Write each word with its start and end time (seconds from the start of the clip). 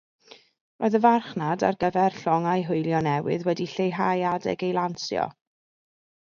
Roedd 0.83 0.95
y 0.99 1.01
farchnad 1.03 1.65
ar 1.67 1.77
gyfer 1.83 2.07
llongau 2.23 2.65
hwylio 2.71 3.03
newydd 3.09 3.47
wedi 3.51 3.69
lleihau 3.75 4.27
adeg 4.33 4.69
ei 4.71 4.77
lansio. 4.81 5.31